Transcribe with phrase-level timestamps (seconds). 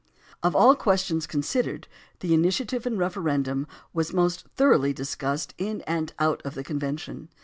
[0.41, 1.87] Of aU questions considered,
[2.21, 7.29] the initiative and referendum was most thoroughly discussed in and out of the convention.